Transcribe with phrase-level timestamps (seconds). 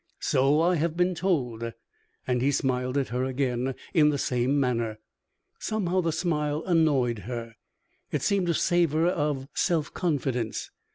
[0.19, 1.73] "So I have been told,"
[2.25, 4.97] and he smiled at her again, in the same manner.
[5.59, 7.53] Somehow the smile annoyed her
[8.11, 10.71] it seemed to savor of self confidence.